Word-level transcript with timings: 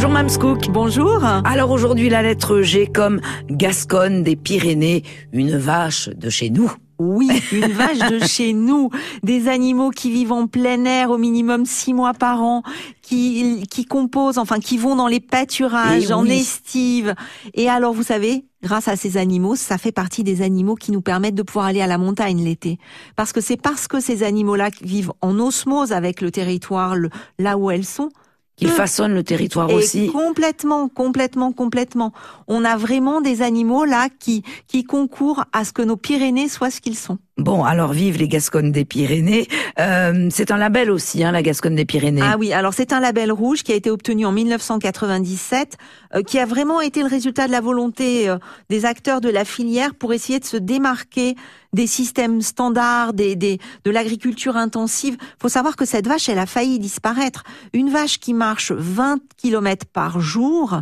Bonjour 0.00 0.10
Mme 0.12 0.28
Scook. 0.28 0.68
Bonjour. 0.70 1.24
Alors 1.24 1.72
aujourd'hui 1.72 2.08
la 2.08 2.22
lettre 2.22 2.60
G 2.60 2.86
comme 2.86 3.20
Gasconne 3.50 4.22
des 4.22 4.36
Pyrénées, 4.36 5.02
une 5.32 5.56
vache 5.58 6.08
de 6.10 6.30
chez 6.30 6.50
nous. 6.50 6.72
Oui, 7.00 7.28
une 7.50 7.72
vache 7.72 7.98
de 8.08 8.20
chez 8.24 8.52
nous, 8.52 8.90
des 9.24 9.48
animaux 9.48 9.90
qui 9.90 10.12
vivent 10.12 10.30
en 10.30 10.46
plein 10.46 10.84
air 10.84 11.10
au 11.10 11.18
minimum 11.18 11.66
six 11.66 11.94
mois 11.94 12.14
par 12.14 12.42
an, 12.44 12.62
qui, 13.02 13.64
qui 13.68 13.86
composent, 13.86 14.38
enfin 14.38 14.60
qui 14.60 14.78
vont 14.78 14.94
dans 14.94 15.08
les 15.08 15.18
pâturages, 15.18 16.10
Et 16.10 16.12
en 16.12 16.22
oui. 16.22 16.30
estive. 16.42 17.16
Et 17.54 17.68
alors 17.68 17.92
vous 17.92 18.04
savez, 18.04 18.44
grâce 18.62 18.86
à 18.86 18.94
ces 18.94 19.16
animaux, 19.16 19.56
ça 19.56 19.78
fait 19.78 19.90
partie 19.90 20.22
des 20.22 20.42
animaux 20.42 20.76
qui 20.76 20.92
nous 20.92 21.02
permettent 21.02 21.34
de 21.34 21.42
pouvoir 21.42 21.66
aller 21.66 21.80
à 21.80 21.88
la 21.88 21.98
montagne 21.98 22.44
l'été. 22.44 22.78
Parce 23.16 23.32
que 23.32 23.40
c'est 23.40 23.60
parce 23.60 23.88
que 23.88 23.98
ces 23.98 24.22
animaux-là 24.22 24.68
vivent 24.80 25.10
en 25.22 25.40
osmose 25.40 25.90
avec 25.90 26.20
le 26.20 26.30
territoire, 26.30 26.94
le- 26.94 27.10
là 27.40 27.58
où 27.58 27.72
elles 27.72 27.84
sont, 27.84 28.10
Qu'ils 28.58 28.70
façonnent 28.70 29.14
le 29.14 29.22
territoire 29.22 29.70
Et 29.70 29.74
aussi. 29.74 30.08
complètement, 30.08 30.88
complètement, 30.88 31.52
complètement. 31.52 32.12
On 32.48 32.64
a 32.64 32.76
vraiment 32.76 33.20
des 33.20 33.40
animaux 33.40 33.84
là 33.84 34.08
qui 34.18 34.42
qui 34.66 34.82
concourent 34.84 35.44
à 35.52 35.64
ce 35.64 35.72
que 35.72 35.82
nos 35.82 35.96
Pyrénées 35.96 36.48
soient 36.48 36.70
ce 36.70 36.80
qu'ils 36.80 36.96
sont. 36.96 37.18
Bon, 37.38 37.62
alors 37.62 37.92
vive 37.92 38.18
les 38.18 38.26
Gasconnes 38.26 38.72
des 38.72 38.84
Pyrénées. 38.84 39.46
Euh, 39.78 40.26
c'est 40.30 40.50
un 40.50 40.56
label 40.56 40.90
aussi, 40.90 41.22
hein, 41.22 41.30
la 41.30 41.40
Gasconne 41.42 41.76
des 41.76 41.84
Pyrénées. 41.84 42.20
Ah 42.24 42.34
oui, 42.36 42.52
alors 42.52 42.74
c'est 42.74 42.92
un 42.92 42.98
label 42.98 43.30
rouge 43.30 43.62
qui 43.62 43.70
a 43.70 43.76
été 43.76 43.90
obtenu 43.90 44.26
en 44.26 44.32
1997, 44.32 45.76
euh, 46.16 46.22
qui 46.22 46.40
a 46.40 46.46
vraiment 46.46 46.80
été 46.80 47.00
le 47.00 47.06
résultat 47.06 47.46
de 47.46 47.52
la 47.52 47.60
volonté 47.60 48.28
euh, 48.28 48.38
des 48.70 48.84
acteurs 48.84 49.20
de 49.20 49.28
la 49.28 49.44
filière 49.44 49.94
pour 49.94 50.12
essayer 50.12 50.40
de 50.40 50.44
se 50.44 50.56
démarquer 50.56 51.36
des 51.72 51.86
systèmes 51.86 52.42
standards, 52.42 53.12
des, 53.12 53.36
des, 53.36 53.60
de 53.84 53.90
l'agriculture 53.92 54.56
intensive. 54.56 55.16
faut 55.40 55.48
savoir 55.48 55.76
que 55.76 55.84
cette 55.84 56.08
vache, 56.08 56.28
elle 56.28 56.40
a 56.40 56.46
failli 56.46 56.80
disparaître. 56.80 57.44
Une 57.72 57.88
vache 57.88 58.18
qui 58.18 58.34
marche 58.34 58.72
20 58.72 59.20
km 59.36 59.86
par 59.86 60.18
jour, 60.18 60.80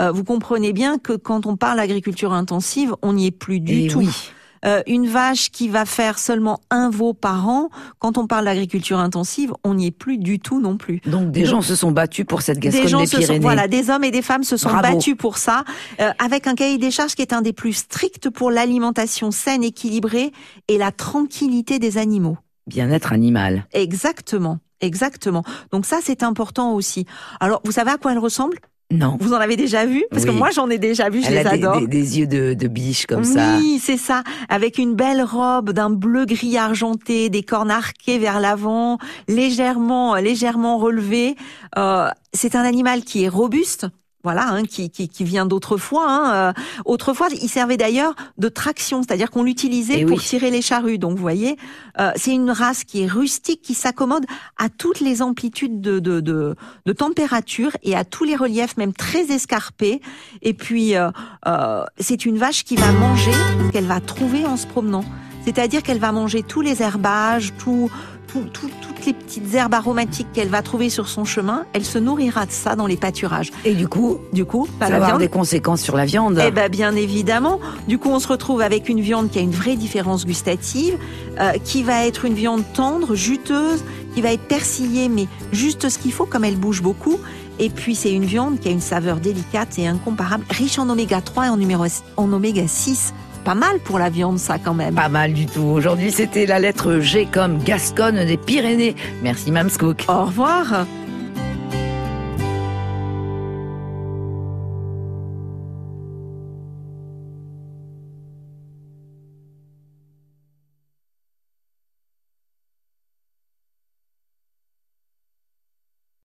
euh, 0.00 0.10
vous 0.10 0.24
comprenez 0.24 0.72
bien 0.72 0.96
que 0.96 1.12
quand 1.12 1.44
on 1.44 1.56
parle 1.56 1.76
d'agriculture 1.76 2.32
intensive, 2.32 2.94
on 3.02 3.12
n'y 3.12 3.26
est 3.26 3.30
plus 3.30 3.60
du 3.60 3.82
Et 3.84 3.86
tout. 3.88 3.98
oui. 3.98 4.32
Euh, 4.64 4.82
une 4.86 5.06
vache 5.08 5.50
qui 5.50 5.68
va 5.68 5.84
faire 5.84 6.18
seulement 6.18 6.60
un 6.70 6.90
veau 6.90 7.14
par 7.14 7.48
an, 7.48 7.70
quand 7.98 8.18
on 8.18 8.26
parle 8.26 8.46
d'agriculture 8.46 8.98
intensive, 8.98 9.52
on 9.64 9.74
n'y 9.74 9.86
est 9.86 9.90
plus 9.90 10.18
du 10.18 10.40
tout 10.40 10.60
non 10.60 10.76
plus. 10.76 11.00
Donc 11.06 11.30
des 11.30 11.42
Donc, 11.42 11.50
gens 11.50 11.62
se 11.62 11.76
sont 11.76 11.92
battus 11.92 12.26
pour 12.26 12.42
cette 12.42 12.58
Gasconne 12.58 12.82
des 12.82 12.88
gens 12.88 13.00
des 13.00 13.06
se 13.06 13.16
Pyrénées. 13.16 13.36
sont, 13.36 13.42
voilà, 13.42 13.68
des 13.68 13.90
hommes 13.90 14.04
et 14.04 14.10
des 14.10 14.22
femmes 14.22 14.44
se 14.44 14.56
sont 14.56 14.68
Bravo. 14.70 14.94
battus 14.94 15.16
pour 15.16 15.38
ça, 15.38 15.64
euh, 16.00 16.10
avec 16.18 16.46
un 16.46 16.54
cahier 16.54 16.78
des 16.78 16.90
charges 16.90 17.14
qui 17.14 17.22
est 17.22 17.32
un 17.32 17.42
des 17.42 17.52
plus 17.52 17.72
stricts 17.72 18.30
pour 18.30 18.50
l'alimentation 18.50 19.30
saine, 19.30 19.62
équilibrée 19.62 20.32
et 20.68 20.78
la 20.78 20.90
tranquillité 20.92 21.78
des 21.78 21.98
animaux. 21.98 22.36
Bien-être 22.66 23.12
animal. 23.12 23.66
Exactement, 23.72 24.58
exactement. 24.80 25.42
Donc 25.72 25.86
ça, 25.86 25.98
c'est 26.02 26.22
important 26.22 26.74
aussi. 26.74 27.06
Alors, 27.40 27.60
vous 27.64 27.72
savez 27.72 27.90
à 27.92 27.96
quoi 27.96 28.12
elle 28.12 28.18
ressemble? 28.18 28.58
Non. 28.90 29.18
Vous 29.20 29.34
en 29.34 29.36
avez 29.36 29.56
déjà 29.56 29.84
vu? 29.84 30.04
Parce 30.10 30.24
que 30.24 30.30
moi, 30.30 30.48
j'en 30.50 30.70
ai 30.70 30.78
déjà 30.78 31.10
vu, 31.10 31.20
je 31.22 31.26
Elle 31.26 31.34
les 31.34 31.38
a 31.46 31.56
des, 31.56 31.64
adore. 31.64 31.80
des- 31.80 31.86
des 31.86 32.18
yeux 32.20 32.26
de, 32.26 32.54
de 32.54 32.68
biche 32.68 33.04
comme 33.04 33.22
ça. 33.24 33.56
Oui, 33.58 33.78
c'est 33.84 33.98
ça. 33.98 34.22
Avec 34.48 34.78
une 34.78 34.94
belle 34.94 35.20
robe 35.22 35.72
d'un 35.72 35.90
bleu 35.90 36.24
gris 36.24 36.56
argenté, 36.56 37.28
des 37.28 37.42
cornes 37.42 37.70
arquées 37.70 38.18
vers 38.18 38.40
l'avant, 38.40 38.96
légèrement, 39.28 40.14
légèrement 40.14 40.78
relevées. 40.78 41.36
Euh, 41.76 42.08
c'est 42.32 42.54
un 42.56 42.62
animal 42.62 43.02
qui 43.02 43.24
est 43.24 43.28
robuste. 43.28 43.86
Voilà, 44.24 44.48
hein, 44.48 44.64
qui, 44.64 44.90
qui, 44.90 45.08
qui 45.08 45.22
vient 45.24 45.46
d'autrefois. 45.46 46.06
Hein. 46.08 46.34
Euh, 46.34 46.52
autrefois, 46.84 47.28
il 47.40 47.48
servait 47.48 47.76
d'ailleurs 47.76 48.14
de 48.36 48.48
traction, 48.48 49.02
c'est-à-dire 49.02 49.30
qu'on 49.30 49.44
l'utilisait 49.44 50.00
Eh 50.00 50.04
pour 50.04 50.18
oui. 50.18 50.24
tirer 50.24 50.50
les 50.50 50.60
charrues. 50.60 50.98
Donc, 50.98 51.12
vous 51.12 51.22
voyez, 51.22 51.56
euh, 52.00 52.10
c'est 52.16 52.32
une 52.32 52.50
race 52.50 52.82
qui 52.82 53.02
est 53.02 53.06
rustique, 53.06 53.62
qui 53.62 53.74
s'accommode 53.74 54.26
à 54.58 54.68
toutes 54.68 54.98
les 55.00 55.22
amplitudes 55.22 55.80
de, 55.80 56.00
de, 56.00 56.20
de, 56.20 56.56
de 56.84 56.92
température 56.92 57.70
et 57.84 57.94
à 57.94 58.04
tous 58.04 58.24
les 58.24 58.34
reliefs, 58.34 58.76
même 58.76 58.92
très 58.92 59.30
escarpés. 59.30 60.00
Et 60.42 60.52
puis, 60.52 60.96
euh, 60.96 61.10
euh, 61.46 61.84
c'est 61.98 62.26
une 62.26 62.38
vache 62.38 62.64
qui 62.64 62.74
va 62.74 62.90
manger 62.90 63.32
ce 63.32 63.72
qu'elle 63.72 63.86
va 63.86 64.00
trouver 64.00 64.44
en 64.44 64.56
se 64.56 64.66
promenant. 64.66 65.04
C'est-à-dire 65.48 65.82
qu'elle 65.82 65.98
va 65.98 66.12
manger 66.12 66.42
tous 66.42 66.60
les 66.60 66.82
herbages, 66.82 67.54
tout, 67.58 67.90
tout- 68.26 68.44
tout- 68.52 68.68
toutes 68.82 69.06
les 69.06 69.14
petites 69.14 69.54
herbes 69.54 69.72
aromatiques 69.72 70.26
qu'elle 70.34 70.48
va 70.50 70.60
trouver 70.60 70.90
sur 70.90 71.08
son 71.08 71.24
chemin. 71.24 71.64
Elle 71.72 71.86
se 71.86 71.96
nourrira 71.96 72.44
de 72.44 72.50
ça 72.50 72.76
dans 72.76 72.86
les 72.86 72.98
pâturages. 72.98 73.50
Et 73.64 73.72
du 73.74 73.88
coup, 73.88 74.18
Du 74.34 74.44
coup, 74.44 74.68
pas 74.78 74.86
ça 74.86 74.92
la 74.92 74.98
va 74.98 75.04
avoir 75.06 75.18
des 75.18 75.28
conséquences 75.28 75.80
sur 75.80 75.96
la 75.96 76.04
viande. 76.04 76.38
Eh 76.46 76.50
ben 76.50 76.68
bien 76.68 76.94
évidemment. 76.94 77.60
Du 77.88 77.96
coup, 77.96 78.10
on 78.10 78.18
se 78.18 78.28
retrouve 78.28 78.60
avec 78.60 78.90
une 78.90 79.00
viande 79.00 79.30
qui 79.30 79.38
a 79.38 79.42
une 79.42 79.52
vraie 79.52 79.76
différence 79.76 80.26
gustative, 80.26 80.98
euh, 81.40 81.52
qui 81.64 81.82
va 81.82 82.04
être 82.06 82.26
une 82.26 82.34
viande 82.34 82.62
tendre, 82.74 83.14
juteuse, 83.14 83.82
qui 84.14 84.20
va 84.20 84.32
être 84.34 84.46
persillée, 84.48 85.08
mais 85.08 85.28
juste 85.52 85.88
ce 85.88 85.98
qu'il 85.98 86.12
faut, 86.12 86.26
comme 86.26 86.44
elle 86.44 86.56
bouge 86.58 86.82
beaucoup. 86.82 87.18
Et 87.58 87.70
puis, 87.70 87.94
c'est 87.94 88.12
une 88.12 88.26
viande 88.26 88.60
qui 88.60 88.68
a 88.68 88.70
une 88.70 88.80
saveur 88.82 89.16
délicate 89.20 89.78
et 89.78 89.86
incomparable, 89.88 90.44
riche 90.50 90.78
en 90.78 90.90
oméga 90.90 91.22
3 91.22 91.46
et 91.46 91.48
en, 91.48 91.56
numéro, 91.56 91.84
en 92.18 92.32
oméga 92.34 92.68
6. 92.68 93.14
Pas 93.48 93.54
mal 93.54 93.78
pour 93.78 93.98
la 93.98 94.10
viande, 94.10 94.38
ça, 94.38 94.58
quand 94.62 94.74
même. 94.74 94.94
Pas 94.94 95.08
mal 95.08 95.32
du 95.32 95.46
tout. 95.46 95.62
Aujourd'hui, 95.62 96.12
c'était 96.12 96.44
la 96.44 96.58
lettre 96.58 96.98
G 96.98 97.26
comme 97.32 97.62
Gasconne 97.64 98.26
des 98.26 98.36
Pyrénées. 98.36 98.94
Merci, 99.22 99.50
Mme 99.50 99.70
Scook. 99.70 100.04
Au 100.06 100.26
revoir. 100.26 100.84